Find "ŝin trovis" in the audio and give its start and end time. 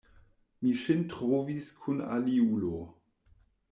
0.85-1.69